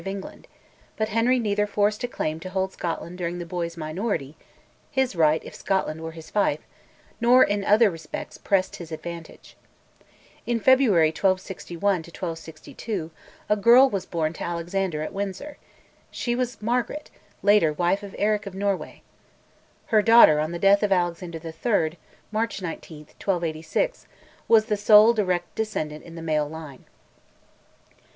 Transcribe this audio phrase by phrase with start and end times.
[0.01, 0.47] of England,
[0.97, 4.35] but Henry neither forced a claim to hold Scotland during the boy's minority
[4.89, 6.57] (his right if Scotland were his fief),
[7.21, 9.55] nor in other respects pressed his advantage.
[10.47, 13.11] In February 1261 1262
[13.47, 15.57] a girl was born to Alexander at Windsor;
[16.09, 17.11] she was Margaret,
[17.43, 19.03] later wife of Eric of Norway.
[19.93, 21.99] Her daughter, on the death of Alexander III.
[22.31, 24.07] (March 19, 1286),
[24.47, 26.85] was the sole direct descendant in the male line.